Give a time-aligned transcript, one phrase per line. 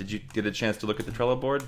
[0.00, 1.64] Did you get a chance to look at the Trello board?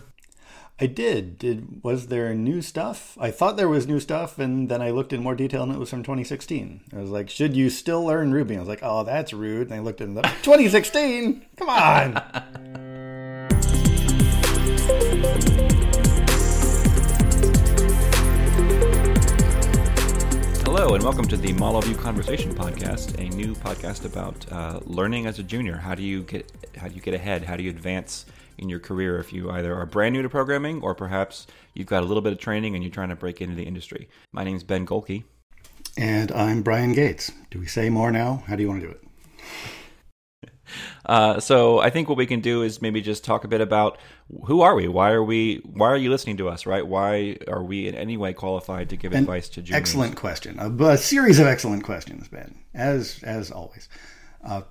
[0.80, 1.36] I did.
[1.36, 3.14] Did was there new stuff?
[3.20, 5.78] I thought there was new stuff, and then I looked in more detail, and it
[5.78, 6.80] was from 2016.
[6.94, 9.74] I was like, "Should you still learn Ruby?" I was like, "Oh, that's rude." And
[9.74, 11.44] I looked in the 2016.
[11.58, 12.22] Come on.
[21.02, 25.40] and welcome to the Model View Conversation Podcast, a new podcast about uh, learning as
[25.40, 25.76] a junior.
[25.76, 27.42] How do you get how do you get ahead?
[27.42, 28.24] How do you advance
[28.58, 32.04] in your career if you either are brand new to programming or perhaps you've got
[32.04, 34.08] a little bit of training and you're trying to break into the industry?
[34.30, 35.24] My name is Ben Golke.
[35.96, 37.32] And I'm Brian Gates.
[37.50, 38.44] Do we say more now?
[38.46, 39.02] How do you want to do it?
[41.06, 43.98] Uh, so I think what we can do is maybe just talk a bit about
[44.44, 44.88] who are we?
[44.88, 45.56] Why are we?
[45.64, 46.66] Why are you listening to us?
[46.66, 46.86] Right?
[46.86, 49.80] Why are we in any way qualified to give An advice to juniors?
[49.80, 50.58] Excellent question.
[50.58, 52.54] A, a, series of excellent questions, Ben.
[52.74, 53.88] As as always,
[54.44, 54.62] uh,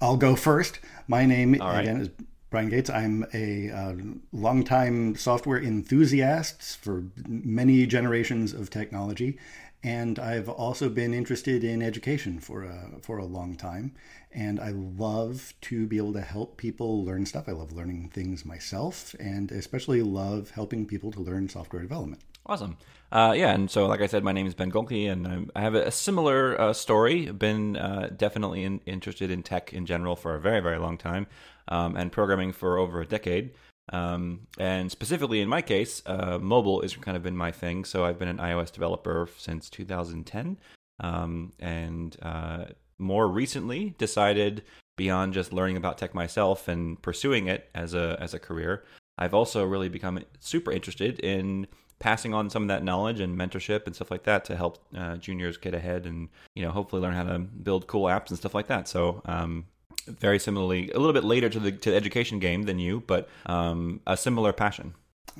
[0.00, 0.80] I'll go first.
[1.06, 1.80] My name right.
[1.80, 2.10] again is
[2.50, 2.88] Brian Gates.
[2.88, 3.94] I'm a uh,
[4.32, 9.38] longtime software enthusiast for many generations of technology,
[9.82, 13.94] and I've also been interested in education for a for a long time
[14.32, 17.48] and I love to be able to help people learn stuff.
[17.48, 22.22] I love learning things myself, and especially love helping people to learn software development.
[22.44, 22.76] Awesome.
[23.10, 25.74] Uh, yeah, and so like I said, my name is Ben Golke, and I have
[25.74, 27.30] a similar uh, story.
[27.30, 31.26] Been uh, definitely in, interested in tech in general for a very, very long time,
[31.68, 33.52] um, and programming for over a decade.
[33.90, 37.84] Um, and specifically in my case, uh, mobile has kind of been my thing.
[37.84, 40.58] So I've been an iOS developer since 2010,
[41.00, 42.64] um, and uh,
[42.98, 44.62] more recently decided
[44.96, 48.84] beyond just learning about tech myself and pursuing it as a as a career,
[49.16, 51.66] I've also really become super interested in
[51.98, 55.16] passing on some of that knowledge and mentorship and stuff like that to help uh,
[55.16, 58.54] juniors get ahead and you know hopefully learn how to build cool apps and stuff
[58.54, 58.86] like that.
[58.86, 59.66] So um,
[60.08, 63.28] very similarly, a little bit later to the to the education game than you, but
[63.46, 64.94] um, a similar passion.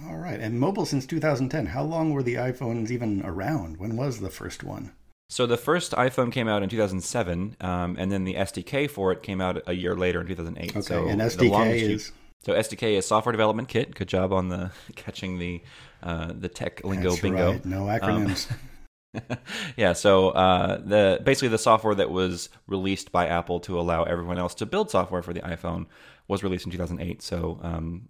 [0.06, 1.66] All right, and mobile since 2010.
[1.66, 3.78] How long were the iPhones even around?
[3.78, 4.92] When was the first one?
[5.30, 9.23] So the first iPhone came out in 2007, um, and then the SDK for it
[9.23, 10.70] came out a year later in 2008.
[10.70, 12.12] Okay, so and SDK is
[12.45, 13.95] so SDK is software development kit.
[13.95, 15.61] Good job on the catching the
[16.02, 17.52] uh, the tech lingo That's bingo.
[17.52, 17.64] Right.
[17.64, 18.51] No um, acronyms.
[18.51, 18.58] Um,
[19.77, 24.39] yeah, so uh, the basically the software that was released by Apple to allow everyone
[24.39, 25.86] else to build software for the iPhone
[26.29, 27.23] was released in 2008.
[27.23, 28.08] So um,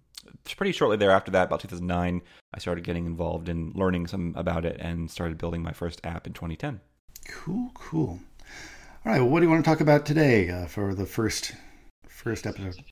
[0.55, 2.21] pretty shortly thereafter that, about 2009,
[2.53, 6.27] I started getting involved in learning some about it and started building my first app
[6.27, 6.81] in 2010.
[7.27, 8.19] Cool, cool.
[9.05, 11.53] All right, well, what do you want to talk about today uh, for the first
[12.07, 12.83] first episode?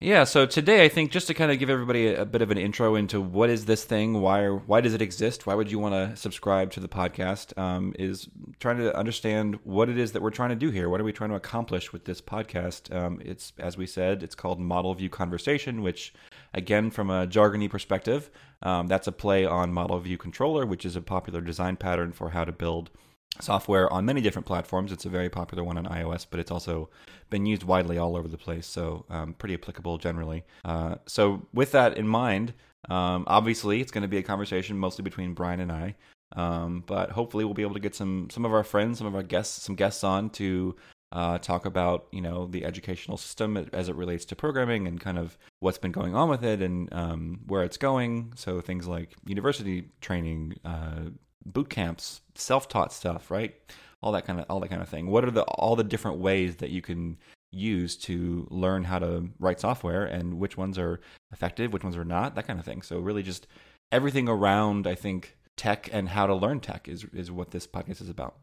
[0.00, 2.52] Yeah, so today I think just to kind of give everybody a, a, bit of
[2.52, 5.80] an intro into what is this thing, why why does it exist, why would you
[5.80, 8.28] want to subscribe to the podcast, um, is
[8.60, 10.88] trying to understand what it is that we're trying to do here.
[10.88, 12.94] What are we trying to accomplish with this podcast?
[12.94, 16.14] Um, it's as we said, it's called Model View Conversation, which
[16.54, 18.30] again, from a jargony perspective,
[18.62, 22.30] um, that's a play on Model View Controller, which is a popular design pattern for
[22.30, 22.90] how to build
[23.40, 24.92] software on many different platforms.
[24.92, 26.90] It's a very popular one on iOS, but it's also
[27.30, 30.44] been used widely all over the place, so um, pretty applicable generally.
[30.64, 32.54] Uh, so, with that in mind,
[32.88, 35.94] um, obviously it's going to be a conversation mostly between Brian and I,
[36.36, 39.14] um, but hopefully we'll be able to get some some of our friends, some of
[39.14, 40.76] our guests, some guests on to
[41.10, 45.18] uh, talk about you know the educational system as it relates to programming and kind
[45.18, 48.32] of what's been going on with it and um, where it's going.
[48.36, 51.10] So things like university training, uh,
[51.52, 53.54] boot camps, self-taught stuff, right?
[54.02, 55.08] All that kind of all that kind of thing.
[55.08, 57.18] What are the all the different ways that you can
[57.50, 61.00] use to learn how to write software and which ones are
[61.32, 62.82] effective, which ones are not, that kind of thing.
[62.82, 63.46] So really just
[63.90, 68.00] everything around I think tech and how to learn tech is is what this podcast
[68.00, 68.36] is about.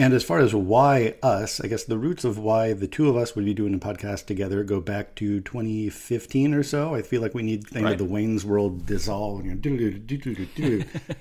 [0.00, 3.16] And as far as why us, I guess the roots of why the two of
[3.16, 6.94] us would be doing a podcast together go back to 2015 or so.
[6.94, 7.98] I feel like we need things right.
[7.98, 9.44] the Wayne's World dissolve.
[9.44, 9.56] You know,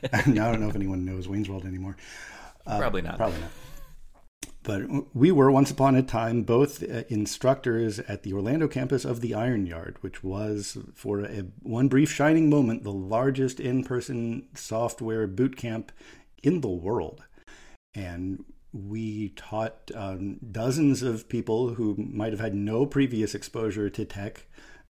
[0.28, 1.98] now I don't know if anyone knows Wayne's World anymore.
[2.68, 3.18] Uh, probably not.
[3.18, 3.50] Probably not.
[4.62, 9.22] But we were once upon a time both uh, instructors at the Orlando campus of
[9.22, 14.50] the Iron Yard, which was, for a, one brief shining moment, the largest in person
[14.56, 15.94] software boot camp
[16.44, 17.24] in the world.
[17.98, 24.06] And we taught um, dozens of people who might have had no previous exposure to
[24.06, 24.46] tech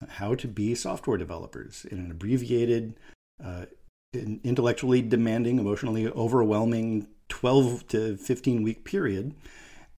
[0.08, 2.96] how to be software developers in an abbreviated,
[3.44, 3.66] uh,
[4.14, 9.34] intellectually demanding, emotionally overwhelming 12 to 15 week period.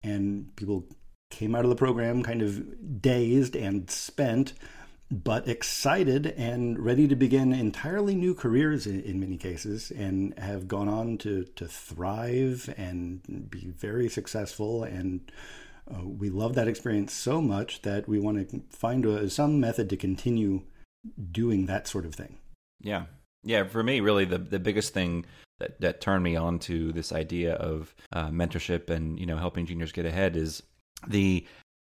[0.03, 0.85] And people
[1.31, 4.53] came out of the program kind of dazed and spent
[5.13, 10.67] but excited and ready to begin entirely new careers in, in, many cases and have
[10.67, 15.31] gone on to, to thrive and be very successful and
[15.93, 19.91] uh, we love that experience so much that we want to find a, some method
[19.91, 20.63] to continue
[21.31, 22.39] doing that sort of thing.
[22.81, 23.07] Yeah.
[23.45, 25.27] Yeah, for me, really, the the biggest thing
[25.59, 29.67] that that turned me on to this idea of uh, mentorship and you know helping
[29.67, 30.63] juniors get ahead is
[31.09, 31.45] the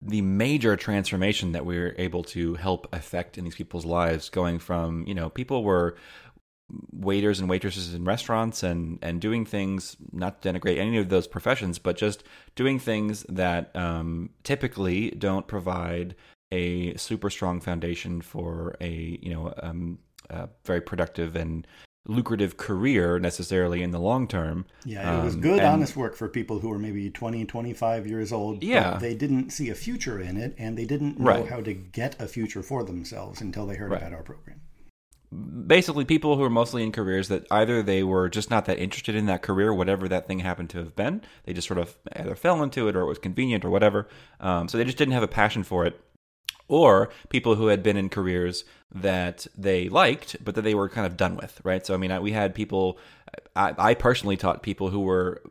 [0.01, 4.59] the major transformation that we are able to help affect in these people's lives, going
[4.59, 5.95] from you know people were
[6.91, 11.27] waiters and waitresses in restaurants and and doing things not to denigrate any of those
[11.27, 12.23] professions, but just
[12.55, 16.15] doing things that um, typically don't provide
[16.51, 19.99] a super strong foundation for a you know um,
[20.29, 21.67] uh, very productive and
[22.09, 24.65] lucrative career necessarily in the long term.
[24.83, 28.07] Yeah, it was um, good, and, honest work for people who were maybe 20, 25
[28.07, 28.63] years old.
[28.63, 28.97] Yeah.
[28.97, 31.47] they didn't see a future in it and they didn't know right.
[31.47, 34.01] how to get a future for themselves until they heard right.
[34.01, 34.61] about our program.
[35.67, 39.13] Basically, people who are mostly in careers that either they were just not that interested
[39.13, 41.21] in that career, whatever that thing happened to have been.
[41.43, 44.07] They just sort of either fell into it or it was convenient or whatever.
[44.39, 46.01] Um, so they just didn't have a passion for it
[46.69, 48.63] or people who had been in careers
[48.93, 51.85] that they liked, but that they were kind of done with, right?
[51.85, 52.97] So, I mean, I, we had people,
[53.55, 55.41] I, I personally taught people who were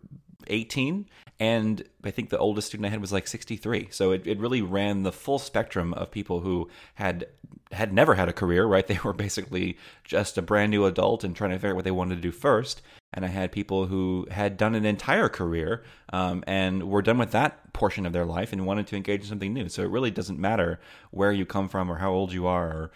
[0.48, 1.06] 18
[1.40, 3.88] and I think the oldest student I had was like 63.
[3.90, 7.26] So it, it really ran the full spectrum of people who had
[7.70, 8.86] had never had a career, right?
[8.86, 11.90] They were basically just a brand new adult and trying to figure out what they
[11.90, 12.82] wanted to do first
[13.14, 15.82] and I had people who had done an entire career
[16.12, 19.26] um, and were done with that portion of their life and wanted to engage in
[19.26, 19.68] something new.
[19.68, 20.78] So it really doesn't matter
[21.10, 22.90] where you come from or how old you are or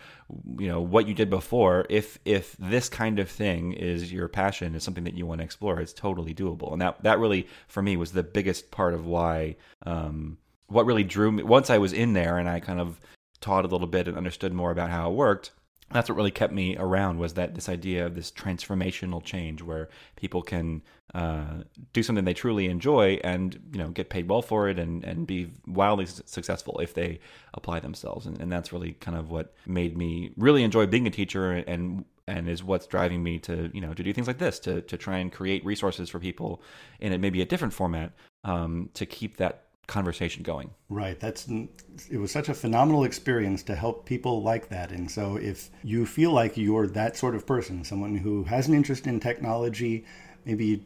[0.58, 1.86] you know what you did before.
[1.88, 5.44] If if this kind of thing is your passion, is something that you want to
[5.44, 6.72] explore, it's totally doable.
[6.72, 11.04] And that that really for me was the biggest part of why um, what really
[11.04, 11.42] drew me.
[11.42, 13.00] Once I was in there and I kind of
[13.40, 15.50] taught a little bit and understood more about how it worked
[15.92, 19.88] that's what really kept me around was that this idea of this transformational change where
[20.16, 20.82] people can
[21.14, 21.62] uh,
[21.92, 25.26] do something they truly enjoy and you know get paid well for it and and
[25.26, 27.20] be wildly successful if they
[27.54, 31.10] apply themselves and, and that's really kind of what made me really enjoy being a
[31.10, 34.58] teacher and and is what's driving me to you know to do things like this
[34.60, 36.62] to to try and create resources for people
[37.00, 38.12] in a, maybe a different format
[38.44, 40.70] um, to keep that conversation going.
[40.88, 41.18] Right.
[41.18, 44.90] That's it was such a phenomenal experience to help people like that.
[44.90, 48.74] And so if you feel like you're that sort of person, someone who has an
[48.74, 50.04] interest in technology,
[50.44, 50.84] maybe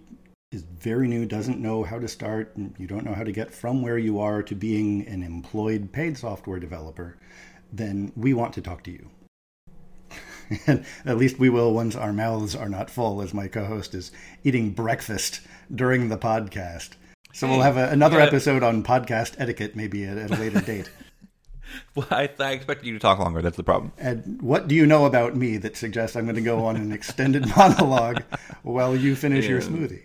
[0.52, 3.82] is very new, doesn't know how to start, you don't know how to get from
[3.82, 7.16] where you are to being an employed paid software developer,
[7.72, 9.10] then we want to talk to you.
[10.66, 13.94] and at least we will once our mouths are not full, as my co host
[13.94, 14.12] is
[14.44, 15.40] eating breakfast
[15.74, 16.90] during the podcast.
[17.32, 18.24] So we'll have a, another yeah.
[18.24, 20.90] episode on podcast etiquette maybe at, at a later date.
[21.94, 23.42] well, I, I expected you to talk longer.
[23.42, 23.92] That's the problem.
[23.98, 26.92] And what do you know about me that suggests I'm going to go on an
[26.92, 28.22] extended monologue
[28.62, 29.50] while you finish yeah.
[29.50, 30.04] your smoothie?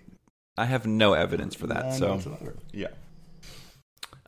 [0.58, 1.86] I have no evidence for that.
[1.86, 2.58] None so whatsoever.
[2.74, 2.90] yeah.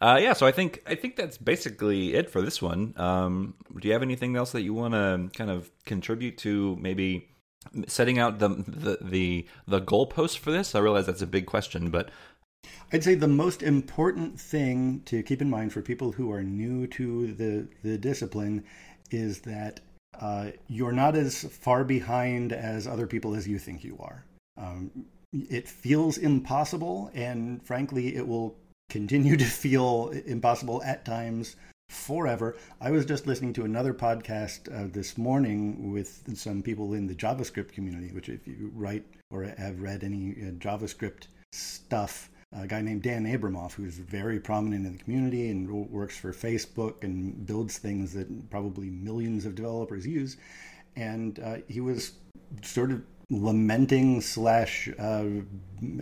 [0.04, 2.94] Uh, yeah, so I think I think that's basically it for this one.
[2.98, 6.76] Um, do you have anything else that you want to kind of contribute to?
[6.76, 7.30] Maybe
[7.88, 10.76] setting out the the the, the goalpost for this.
[10.76, 12.12] I realize that's a big question, but
[12.92, 16.86] I'd say the most important thing to keep in mind for people who are new
[16.88, 18.66] to the, the discipline
[19.10, 19.80] is that
[20.20, 24.26] uh, you're not as far behind as other people as you think you are.
[24.58, 28.58] Um, it feels impossible, and frankly, it will
[28.94, 31.56] continue to feel impossible at times
[31.90, 32.56] forever.
[32.80, 37.16] I was just listening to another podcast uh, this morning with some people in the
[37.16, 42.82] JavaScript community, which, if you write or have read any uh, JavaScript stuff, a guy
[42.82, 47.80] named Dan Abramov, who's very prominent in the community and works for Facebook and builds
[47.80, 50.38] things that probably millions of developers use.
[50.96, 52.12] And uh, he was
[52.62, 53.02] sort of
[53.32, 55.26] lamenting slash uh,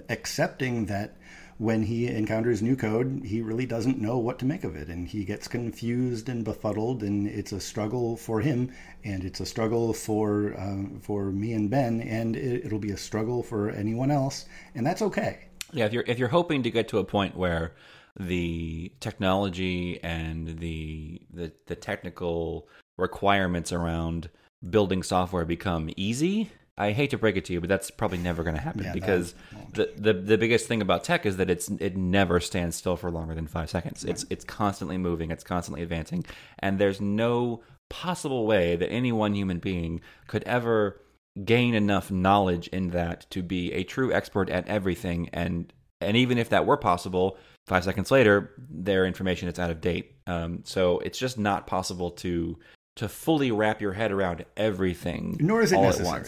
[0.10, 1.16] accepting that
[1.62, 5.08] when he encounters new code, he really doesn't know what to make of it, and
[5.08, 8.72] he gets confused and befuddled, and it's a struggle for him,
[9.04, 12.98] and it's a struggle for uh, for me and Ben, and it, it'll be a
[12.98, 15.50] struggle for anyone else, and that's okay.
[15.72, 17.76] Yeah, if you're if you're hoping to get to a point where
[18.20, 24.32] the technology and the the, the technical requirements around
[24.68, 28.44] building software become easy, I hate to break it to you, but that's probably never
[28.44, 29.36] going to happen yeah, because
[29.74, 33.12] the, the the biggest thing about tech is that it's it never stands still for
[33.12, 34.04] longer than five seconds.
[34.04, 34.12] Right.
[34.12, 36.26] It's it's constantly moving, it's constantly advancing,
[36.60, 41.02] and there's no possible way that any one human being could ever
[41.44, 46.38] gain enough knowledge in that to be a true expert at everything and and even
[46.38, 47.38] if that were possible
[47.68, 52.12] five seconds later their information is out of date um, so it's just not possible
[52.12, 52.58] to
[52.96, 56.26] to fully wrap your head around everything nor is it necessary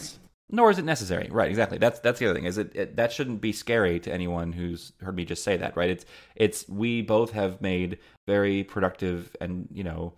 [0.50, 1.28] nor is it necessary.
[1.30, 1.78] Right, exactly.
[1.78, 2.46] That's that's the other thing.
[2.46, 5.76] Is it, it, that shouldn't be scary to anyone who's heard me just say that.
[5.76, 5.90] Right.
[5.90, 6.04] It's
[6.36, 10.14] it's we both have made very productive and you know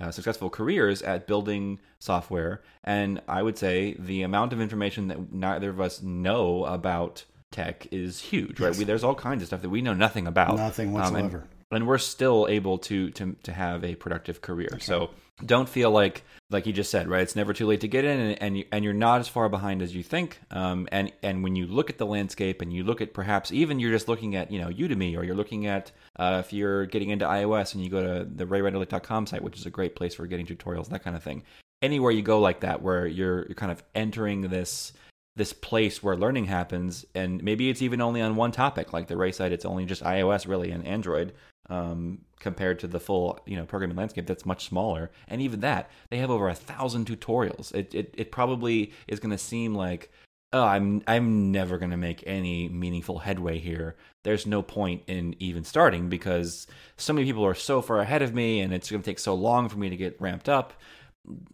[0.00, 5.32] uh, successful careers at building software, and I would say the amount of information that
[5.32, 8.60] neither of us know about tech is huge.
[8.60, 8.68] Right.
[8.68, 8.78] Yes.
[8.78, 10.56] We, there's all kinds of stuff that we know nothing about.
[10.56, 14.78] Nothing Um, and- we're still able to to to have a productive career.
[14.80, 15.10] So
[15.44, 17.22] don't feel like like you just said, right?
[17.22, 19.48] It's never too late to get in, and and, you, and you're not as far
[19.48, 20.40] behind as you think.
[20.50, 23.78] Um, and and when you look at the landscape, and you look at perhaps even
[23.80, 27.10] you're just looking at you know Udemy, or you're looking at uh, if you're getting
[27.10, 30.26] into iOS, and you go to the RayWenderlich.com site, which is a great place for
[30.26, 31.42] getting tutorials, that kind of thing.
[31.82, 34.92] Anywhere you go like that, where you're you're kind of entering this
[35.36, 39.16] this place where learning happens and maybe it's even only on one topic like the
[39.16, 41.32] ray side it's only just ios really and android
[41.68, 45.10] um, compared to the full you know programming landscape that's much smaller.
[45.28, 47.74] And even that they have over a thousand tutorials.
[47.74, 50.10] It, it, it probably is going to seem like
[50.52, 53.96] oh i'm i'm never going to make any meaningful headway here.
[54.22, 56.66] There's no point in even starting because
[56.96, 59.34] so many people are so far ahead of me and it's going to take so
[59.34, 60.72] long for me to get ramped up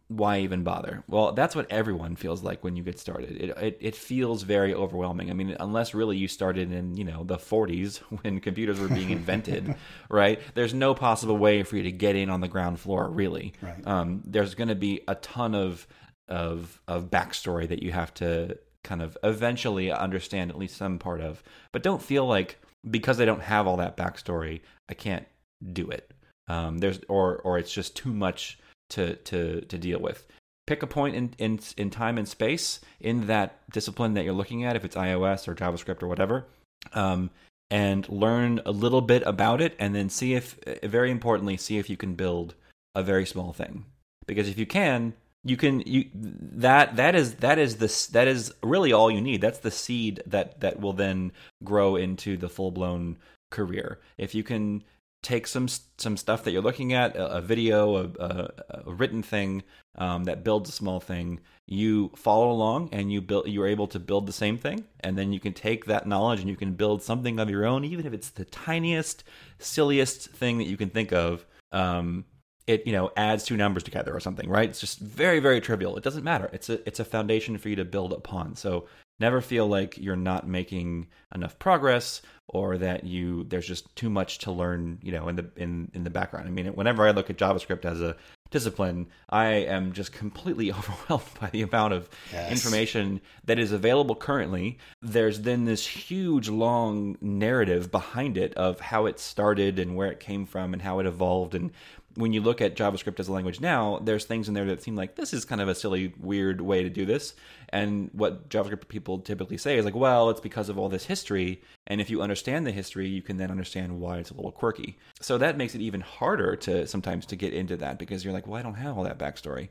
[0.09, 1.03] why even bother?
[1.09, 3.31] Well, that's what everyone feels like when you get started.
[3.41, 5.31] It, it it feels very overwhelming.
[5.31, 9.11] I mean, unless really you started in you know the 40s when computers were being
[9.11, 9.75] invented,
[10.11, 10.41] right?
[10.55, 13.09] There's no possible way for you to get in on the ground floor.
[13.09, 13.87] Really, Right.
[13.87, 15.87] um, there's going to be a ton of
[16.29, 21.21] of of backstory that you have to kind of eventually understand at least some part
[21.21, 21.43] of.
[21.73, 22.59] But don't feel like
[22.91, 25.27] because I don't have all that backstory, I can't
[25.73, 26.13] do it.
[26.49, 28.59] Um, there's or or it's just too much
[28.93, 30.27] to to to deal with.
[30.67, 34.65] Pick a point in, in in time and space in that discipline that you're looking
[34.65, 36.47] at, if it's iOS or JavaScript or whatever,
[36.95, 37.31] um,
[37.71, 41.79] and learn a little bit about it, and then see if, uh, very importantly, see
[41.79, 42.55] if you can build
[42.95, 43.85] a very small thing.
[44.27, 48.55] Because if you can, you can you that that is that is the that is
[48.63, 49.41] really all you need.
[49.41, 51.33] That's the seed that that will then
[51.65, 53.17] grow into the full blown
[53.51, 53.99] career.
[54.17, 54.85] If you can
[55.23, 59.23] take some some stuff that you're looking at a, a video a, a, a written
[59.23, 59.63] thing
[59.97, 61.41] um, that builds a small thing.
[61.67, 65.33] You follow along and you build you're able to build the same thing and then
[65.33, 68.13] you can take that knowledge and you can build something of your own even if
[68.13, 69.25] it's the tiniest
[69.59, 71.47] silliest thing that you can think of.
[71.71, 72.25] Um,
[72.67, 74.69] it you know adds two numbers together or something right?
[74.69, 75.97] It's just very very trivial.
[75.97, 76.51] It doesn't matter.
[76.53, 78.57] It's a it's a foundation for you to build upon.
[78.57, 78.89] So
[79.21, 84.39] never feel like you're not making enough progress or that you there's just too much
[84.39, 86.47] to learn you know in the in in the background.
[86.47, 88.17] I mean whenever i look at javascript as a
[88.53, 92.51] discipline i am just completely overwhelmed by the amount of Yes.
[92.53, 99.07] information that is available currently there's then this huge long narrative behind it of how
[99.07, 101.71] it started and where it came from and how it evolved and
[102.15, 104.95] when you look at JavaScript as a language now, there's things in there that seem
[104.97, 107.35] like this is kind of a silly, weird way to do this.
[107.71, 111.63] And what JavaScript people typically say is like, well, it's because of all this history.
[111.87, 114.99] And if you understand the history, you can then understand why it's a little quirky.
[115.23, 118.42] So that makes it even harder to sometimes to get into that because you're like,
[118.47, 119.69] well, I don't have all that backstory.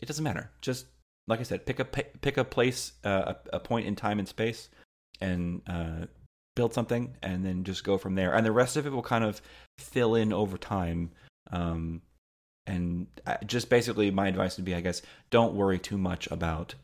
[0.00, 0.50] It doesn't matter.
[0.60, 0.86] Just
[1.26, 4.68] like I said, pick a pick a place, uh, a, point in time and space,
[5.20, 6.06] and uh,
[6.54, 8.34] build something, and then just go from there.
[8.34, 9.40] And the rest of it will kind of
[9.78, 11.10] fill in over time
[11.52, 12.02] um,
[12.66, 13.06] and
[13.46, 16.74] just basically, my advice would be, I guess, don't worry too much about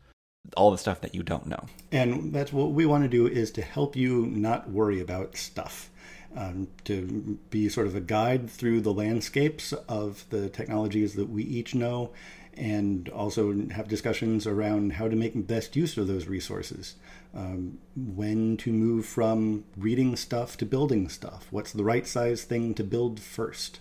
[0.55, 1.65] all the stuff that you don't know.
[1.91, 5.89] And that's what we want to do is to help you not worry about stuff.
[6.33, 11.43] Um, to be sort of a guide through the landscapes of the technologies that we
[11.43, 12.11] each know,
[12.55, 16.95] and also have discussions around how to make best use of those resources.
[17.35, 21.47] Um, when to move from reading stuff to building stuff.
[21.51, 23.79] What's the right size thing to build first?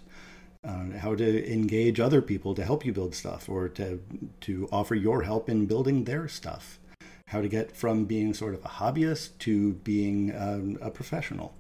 [0.64, 4.02] uh, how to engage other people to help you build stuff or to
[4.40, 6.78] to offer your help in building their stuff
[7.28, 11.54] how to get from being sort of a hobbyist to being um, a professional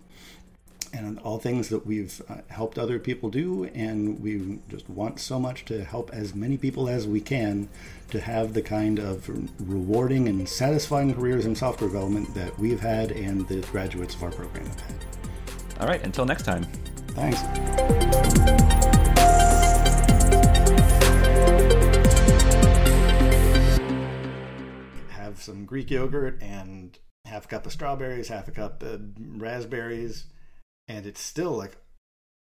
[0.92, 5.38] and all things that we've uh, helped other people do and we just want so
[5.38, 7.68] much to help as many people as we can
[8.10, 9.28] to have the kind of
[9.68, 14.30] rewarding and satisfying careers in software development that we've had and the graduates of our
[14.30, 14.96] program have had.
[15.80, 16.64] All right, until next time.
[17.14, 17.40] thanks.
[25.10, 30.26] Have some Greek yogurt and half a cup of strawberries, half a cup of raspberries,
[30.90, 31.76] and it's still like,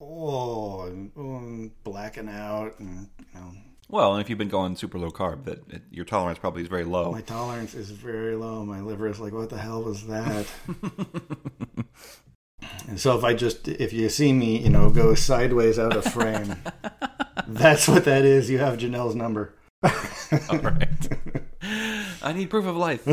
[0.01, 3.53] oh, and, oh, and blacking out, and you know,
[3.89, 6.69] Well, and if you've been going super low carb, that it, your tolerance probably is
[6.69, 7.13] very low.
[7.13, 8.65] my tolerance is very low.
[8.65, 10.47] My liver is like, what the hell was that?
[12.89, 16.05] and so if I just, if you see me, you know, go sideways out of
[16.05, 16.55] frame,
[17.49, 18.49] that's what that is.
[18.49, 19.55] You have Janelle's number.
[19.83, 20.89] All right.
[22.23, 23.05] I need proof of life.